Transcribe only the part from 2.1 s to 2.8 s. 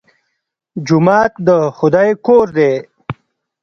کور دی